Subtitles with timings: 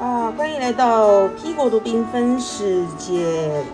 [0.00, 3.12] 啊，欢迎来到 P 国度缤纷世界。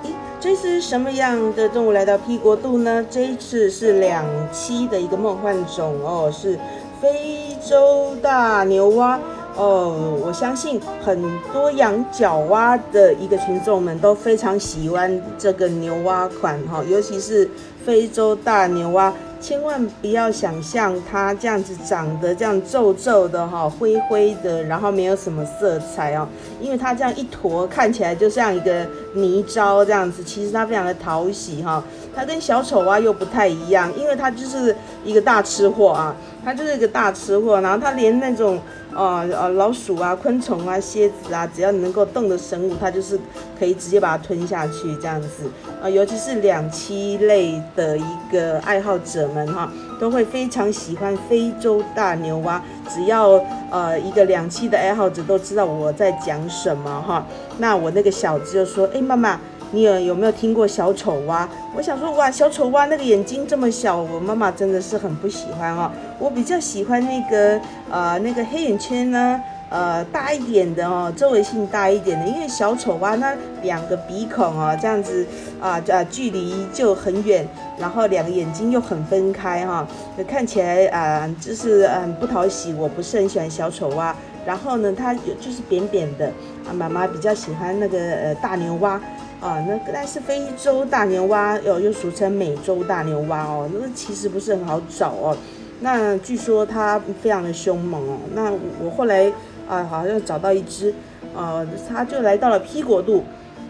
[0.05, 3.05] 咦，这次什么样的动物来到 P 国度呢？
[3.11, 6.59] 这一次是两栖的一个梦幻种哦，是
[7.01, 9.19] 非洲大牛蛙
[9.57, 10.19] 哦。
[10.25, 11.21] 我相信很
[11.53, 17.49] 多养角蛙的一个群众们都非常喜欢这个牛蛙款哈，尤其是
[17.85, 19.13] 非洲大牛蛙。
[19.41, 26.29] 千万不要想象它这样子长得这样皱皱的哈，灰灰的，然后没有什么色彩哦，
[26.61, 31.83] 因为它这样一坨看起来就像一个泥沼这样子，其实它非常的讨喜哈。
[32.15, 34.77] 它跟小丑蛙又不太一样，因为它就是
[35.07, 38.59] 一个大吃货啊，它就是一个大吃货，然后它连那种。
[38.93, 43.17] 呃，呃，老鼠啊，昆虫啊，蝎子啊，只要能够动的生物，它就是
[43.57, 45.49] 可以直接把它吞下去这样子
[45.81, 45.89] 啊。
[45.89, 52.61] 尤其是两栖类的一个爱好者们哈，都会非常喜欢非洲大牛蛙。
[52.89, 57.25] 只要呃一个两栖的爱好者都知道我在讲什么哈。
[57.59, 59.39] 那我那个小子就说，哎，妈妈。
[59.73, 61.49] 你有有没有听过小丑蛙？
[61.77, 65.91] 我想说，哇，小丑蛙那个眼睛这么小，我妈妈真的是很不喜欢哦。
[66.19, 67.61] 我比较喜欢那个
[67.91, 73.33] 呃那个黑眼圈呢，呃大一点的哦，周围性大一点的，因为小丑蛙那
[73.63, 75.25] 两个鼻孔哦这样子
[75.61, 77.47] 啊啊距离就很远，
[77.79, 79.87] 然后两个眼睛又很分开哈，
[80.27, 84.15] 看起来啊就是嗯不讨喜，我不是很喜欢小丑蛙。
[84.45, 86.27] 然后呢，它有就是扁扁的
[86.69, 89.01] 啊，妈妈比较喜欢那个呃大牛蛙。
[89.41, 95.35] 啊，那但是非洲大牛蛙，又又俗称美洲大牛蛙哦，那其实不是很好找哦。
[95.81, 98.19] 那据说它非常的凶猛哦。
[98.35, 98.53] 那
[98.85, 99.33] 我后来
[99.67, 100.95] 啊，好像找到一只，
[101.35, 103.25] 呃，它就来到了 P 国度。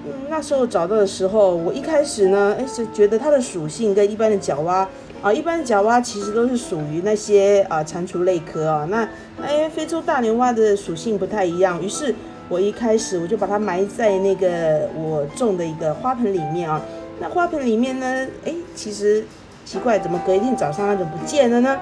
[0.04, 4.88] 嗯，那时候找到的时候，我一开始呢，哎，是觉得它的属性跟一般的角蛙
[5.22, 8.88] 啊，一般的角蛙其实都是属于那些啊蟾蜍类科啊。
[8.90, 9.08] 那
[9.40, 12.12] 哎，非洲大牛蛙的属性不太一样，于是。
[12.50, 16.82] 我一开始我就把它埋在那个我种的一个花盆里面啊，
[17.20, 19.24] 那花盆里面呢，哎，其实
[19.64, 21.78] 奇怪，怎么隔一天早上它就不见了呢？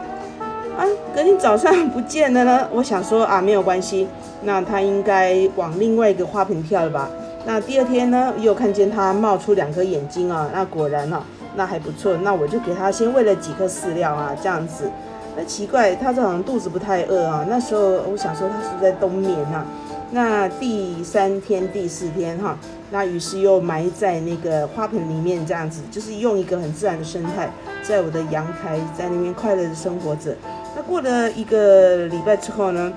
[0.77, 0.85] 啊，
[1.15, 2.69] 隔天早上 不见了呢？
[2.71, 4.07] 我想说啊，没有关系，
[4.43, 7.09] 那它应该往另外一个花盆跳了吧？
[7.47, 11.23] 那第二天呢，又看见它冒出两颗眼睛啊，那果然啊，
[11.57, 14.91] 那还不错，那我就给它先喂了几颗饲料啊，这样子。
[15.35, 17.47] 那奇怪，它这好像肚子不太饿啊。
[17.49, 17.81] 那时候
[18.11, 19.65] 我想说，它是不是在冬眠啊？
[20.11, 22.59] 那第三天、第四天哈，
[22.91, 27.51] 那于是又埋在那个花盆里面，这样子就是用一个很自然的生态，
[27.83, 30.35] 在我的阳台在那边快乐的生活着。
[30.75, 32.91] 那过了一个礼拜之后呢，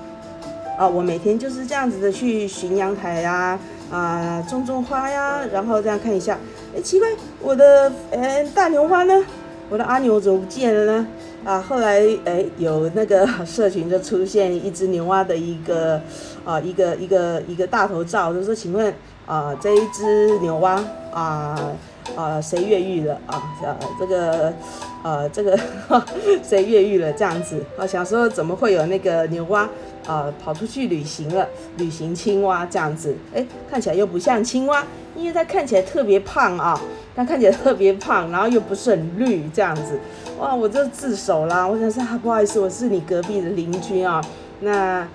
[0.78, 3.58] 啊，我每天就是这样子的去巡阳台呀，
[3.90, 6.38] 啊，种种花呀，然后这样看一下，
[6.74, 7.08] 哎，奇怪，
[7.42, 9.22] 我的呃大牛花呢？
[9.68, 11.06] 我的阿牛怎么不见了呢？
[11.44, 16.00] 啊，后来哎，有那个 社群就出现一只牛蛙的一个
[16.44, 18.94] 啊，一个一个一个大头照，就说请问
[19.26, 20.82] 啊，这一只牛蛙
[21.12, 21.58] 啊
[22.16, 23.42] 啊，谁越狱了啊？
[23.62, 24.52] 呃，这个
[25.02, 25.58] 呃，这个
[26.42, 27.12] 谁越狱了？
[27.12, 29.68] 这样子啊，想说怎么会有那个牛蛙
[30.06, 31.46] 啊跑出去旅行了？
[31.78, 34.84] 旅行青蛙这样子，哎，看起来又不像青蛙，
[35.16, 36.80] 因为它看起来特别胖啊，
[37.14, 39.98] 它看起来特别胖，然后又不是很绿这样子。
[40.38, 41.66] 哇，我就自首啦！
[41.66, 44.20] 我想说，啊不好意思，我是你隔壁的邻居啊。
[44.60, 45.06] 那、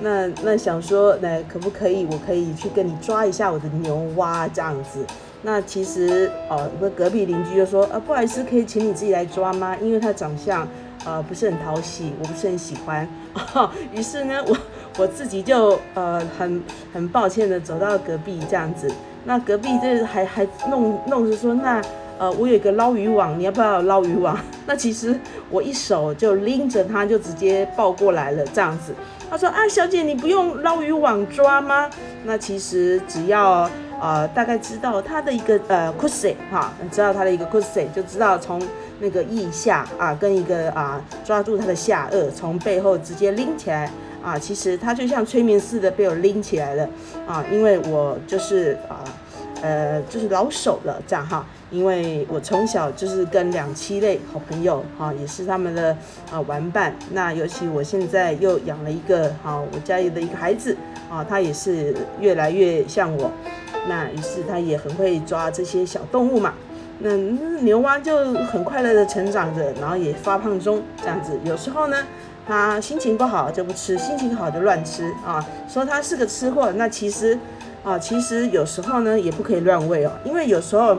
[0.00, 2.06] 那、那想说，那可不可以？
[2.10, 5.04] 我可以去跟你抓一下我的牛蛙这样子。
[5.42, 9.76] 那其实哦，我隔壁邻居就说，啊，不好意思，可以请你自己来抓吗？
[9.80, 10.66] 因为他长相
[11.04, 13.08] 呃不是很讨喜，我不是很喜欢。
[13.92, 14.56] 于是呢，我
[14.98, 16.62] 我自己就呃很
[16.92, 18.90] 很抱歉的走到隔壁这样子。
[19.24, 21.82] 那隔壁这还还弄弄着说那。
[22.20, 24.38] 呃，我有一个捞鱼网，你要不要捞鱼网？
[24.68, 25.18] 那其实
[25.48, 28.94] 我一手就拎着它，就直接抱过来了，这样子。
[29.30, 31.88] 他说啊，小姐，你不用捞鱼网抓吗？
[32.24, 38.60] 那其实只要呃大概知道它的一个呃 c u s 哈，知道它的一个 c u s 就知道从
[38.98, 43.90] 那个腋下啊跟一个啊抓住它的下颚，从背后直接拎起来
[44.22, 46.88] 啊，其实它就像催眠似的被我拎起来了
[47.26, 49.04] 啊，因为我就是啊。
[49.62, 55.94] 呃，就是老手了，这样哈，因为我从小就是跟两栖类好朋友哈，也是他们的
[56.32, 56.94] 啊玩伴。
[57.10, 60.74] 那尤其我现在又养了一个哈，我家里的一个孩子
[61.10, 63.30] 啊，他也是越来越像我。
[63.88, 66.54] 那于是他也很会抓这些小动物嘛。
[66.98, 67.16] 那
[67.62, 71.38] 牛蛙就很快乐的成长着，然后也发胖中，这样子。
[71.44, 71.96] 有时候呢，
[72.46, 75.44] 他心情不好就不吃，心情好就乱吃啊。
[75.68, 77.38] 说他是个吃货，那其实。
[77.82, 80.98] 啊，其实有时候呢也不可以乱喂哦，因为有时候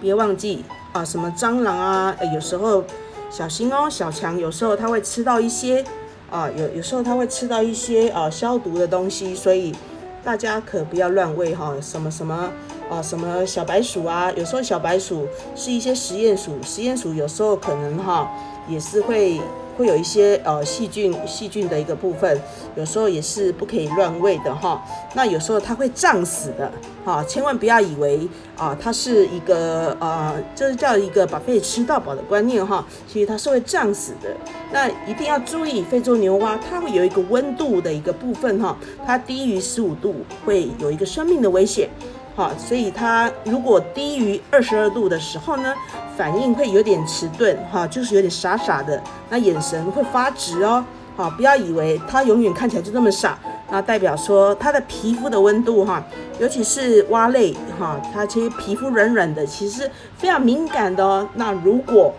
[0.00, 0.64] 别忘记
[0.94, 2.82] 啊，什么蟑螂啊，有时候
[3.28, 5.84] 小心哦，小强有时候它会吃到一些
[6.30, 9.74] 啊，有有时候它会吃到一些啊消毒的东西，所以
[10.22, 12.50] 大家可不要乱喂哈，什么什么
[12.90, 15.26] 啊，什么小白鼠啊，有时候小白鼠
[15.56, 18.30] 是一些实验鼠，实验鼠有时候可能哈
[18.68, 19.40] 也是会。
[19.76, 22.40] 会有一些呃细菌细菌的一个部分，
[22.76, 24.82] 有时候也是不可以乱喂的哈。
[25.14, 26.70] 那有时候它会胀死的
[27.04, 34.36] 哈，千万不要以为啊它是一个呃这叫一个把肺吃到饱的观念哈，其实它是会胀死的。
[34.72, 40.14] 那一定要注意，非洲牛蛙它会有一个温度的一个部分哈，它低于十五度
[40.44, 41.88] 会有一个生命的危险。
[42.36, 45.74] 好，所以它如果低于二十二度的时候呢，
[46.16, 50.82] 反应会有点迟钝，哈，就是有点傻傻的，那眼神会发直哦，
[51.16, 53.36] 好，不要以为它永远看起来就这么傻，
[53.68, 56.02] 那代表说它的皮肤的温度，哈，
[56.38, 61.28] 尤其是蛙类，哈，它其实皮肤软软的，其实非常敏感的哦。
[61.34, 62.14] 那如果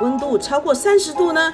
[0.00, 1.52] 温度超过三十度呢，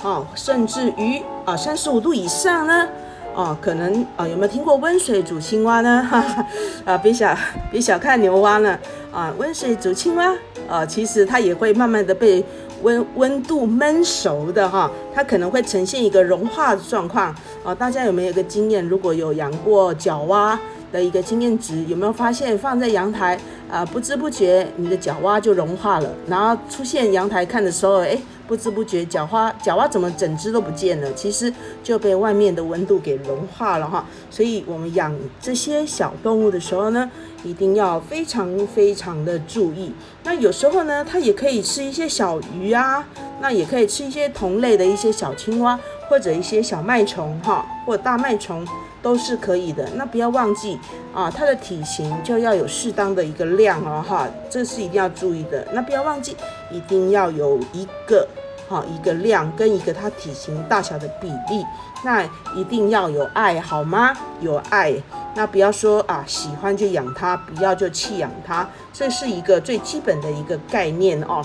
[0.00, 2.88] 好，甚至于啊三十五度以上呢？
[3.34, 6.06] 哦，可能啊，有没有听过温水煮青蛙呢？
[6.08, 6.46] 哈哈，
[6.84, 7.36] 啊，别小
[7.70, 8.78] 别小看牛蛙呢，
[9.12, 10.32] 啊，温水煮青蛙，
[10.68, 12.44] 啊，其实它也会慢慢的被
[12.82, 17.34] 温温度焖熟的哈，它可能会呈现一个融化的状况。
[17.64, 18.86] 啊，大家有没有一个经验？
[18.86, 20.56] 如果有养过角蛙
[20.92, 23.36] 的一个经验值，有没有发现放在阳台
[23.68, 28.16] 啊，不知不觉你的角蛙就融化了，然后出现阳台看的时候，哎。
[28.46, 31.12] 不知不觉，角花角蛙怎么整只都不见了？
[31.14, 31.52] 其实
[31.82, 34.04] 就被外面的温度给融化了哈。
[34.30, 37.10] 所以，我们养这些小动物的时候呢，
[37.42, 39.92] 一定要非常非常的注意。
[40.22, 43.04] 那有时候呢，它也可以吃一些小鱼啊，
[43.40, 48.66] 那也可以吃一些同类的一些小青蛙，或者一些小麦虫哈，或大麦虫。
[49.04, 50.80] 都是可以的，那不要忘记
[51.14, 55.62] 啊，它的体型就要有适当的一个量哦，哈，这是一定要注意的。
[55.74, 56.34] 那不要忘记，
[56.70, 58.26] 一定要有一个
[58.66, 61.62] 哈一个量跟一个它体型大小的比例。
[62.02, 62.22] 那
[62.54, 64.14] 一定要有爱，好吗？
[64.40, 64.94] 有爱，
[65.34, 71.44] 那不要说啊，喜欢就养它，不要就弃养它，这是一个最基本的一个概念哦，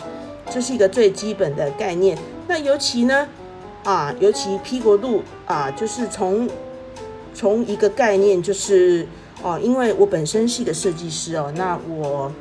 [0.50, 2.17] 这是一个最基本的概念。
[2.47, 3.27] 那尤其呢，
[3.83, 6.50] 啊，尤其 P 国度啊，就是从
[7.33, 9.05] 从一个概念就是
[9.41, 12.31] 哦，因为我本身是一个设计师哦，那我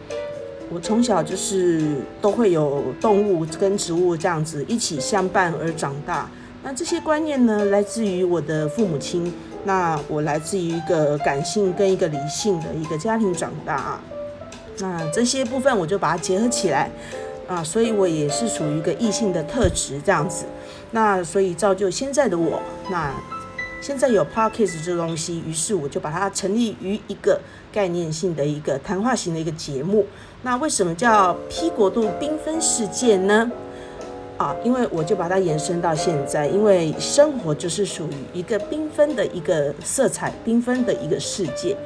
[0.71, 6.29] 我从小就是都会有动物跟植物这样子一起相伴而长大。
[6.63, 9.33] 那这些观念呢，来自于我的父母亲。
[9.65, 14.01] 那我来自于一个感性跟一个理性的一个家庭长大啊。
[14.79, 16.91] 那这些部分我就把它结合起来
[17.47, 20.47] 啊，所以我也是属于一个异性的特质这样子。
[20.91, 22.61] 那所以造就现在的我
[22.91, 23.13] 那。
[23.81, 27.41] 现在有 podcast 这东西，于是我就把它成立于一个
[27.73, 30.05] 概念性的一个谈话型的一个节目。
[30.43, 33.51] 那为什么叫 P 国度缤纷世界呢？
[34.37, 41.77] 啊，因为我就把它延伸到现在，因为生活就是属于一个缤纷的一个色彩缤纷的一个世界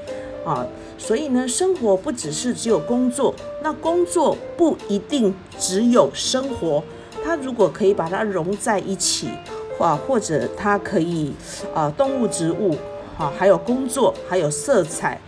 [0.45, 0.67] 啊，
[0.99, 6.83] 所以呢，生活不只是只有工作，那工作不一定只有生活，
[7.23, 9.29] 它如果可以把它融在一起。
[9.79, 11.33] 啊，或者它可以，
[11.75, 12.77] 啊，动物、植物，
[13.19, 15.19] 啊，还有工作，还有色彩，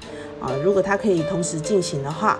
[0.40, 2.38] 啊，如果它可以同时进行的话，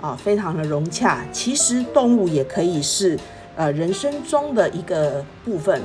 [0.00, 1.24] 啊，非常的融洽。
[1.32, 3.18] 其实动物也可以是，
[3.56, 5.80] 呃，人生中的一个部分。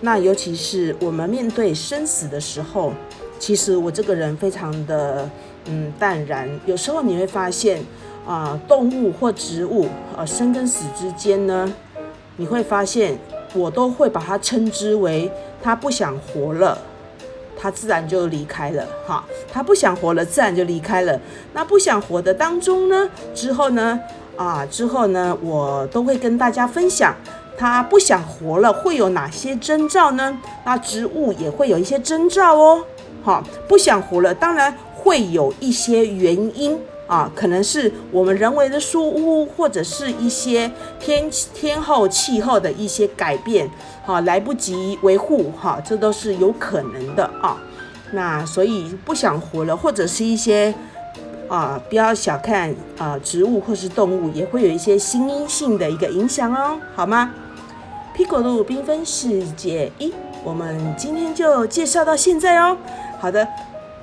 [0.00, 2.92] 那尤其是我们面对生死的时候，
[3.38, 5.28] 其实我这个人非常的，
[5.66, 6.48] 嗯，淡然。
[6.66, 7.82] 有时候你会发现，
[8.26, 9.86] 啊，动物或植物，
[10.16, 11.72] 啊，生跟死之间呢，
[12.36, 13.18] 你会发现。
[13.54, 15.30] 我都会把它称之为
[15.62, 16.78] 他不想活了，
[17.56, 19.24] 他自然就离开了哈。
[19.52, 21.18] 他不想活了，自然就离开了。
[21.52, 24.00] 那不想活的当中呢，之后呢，
[24.36, 27.14] 啊，之后呢，我都会跟大家分享，
[27.56, 30.38] 他不想活了会有哪些征兆呢？
[30.64, 32.84] 那植物也会有一些征兆哦。
[33.22, 36.78] 好，不想活了，当然会有一些原因。
[37.08, 43.68] 啊，可能是我们人为的疏忽，或者是一些天天候、气候的一些改变，
[44.04, 47.56] 哈，来不及维护，哈，这都是有可能的啊。
[48.12, 50.74] 那所以不想活了，或者是一些
[51.48, 57.32] 啊，不要小看啊，植物或是动物，也会有一些心因性的一个影响哦，好吗
[58.14, 60.12] ？P 果路缤纷世界一，
[60.44, 62.76] 我们今天就介绍到现在哦。
[63.18, 63.48] 好的。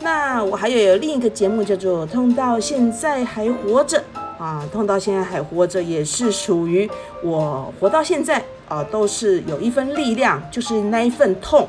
[0.06, 3.98] 那我还有另一个节目叫做《痛到现在还活着》
[4.38, 6.88] 啊，《痛到现在还活着》也是属于
[7.24, 11.68] 我活到现在啊，都是有一份力量，就是那一份痛。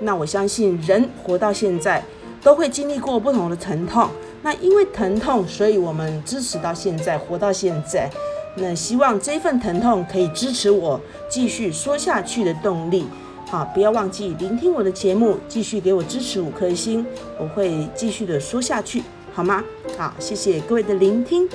[0.00, 2.02] 那我相信人活到现在
[2.42, 4.08] 都会经历过不同的疼痛，
[4.40, 8.08] 那因为疼痛，所以我们支持到现在，活到现在。
[8.54, 10.98] 那希望这份疼痛可以支持我
[11.28, 13.06] 继续说下去的动力。
[13.50, 17.04] 好，不要忘记聆听我的节目，继续给我支持五颗星，
[17.38, 19.02] 我会继续的说下去，
[19.32, 19.64] 好吗？
[19.96, 21.48] 好，谢谢各位的聆听，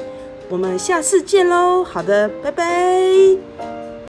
[0.50, 1.84] 我们下次见喽。
[1.84, 3.73] 好的，拜拜。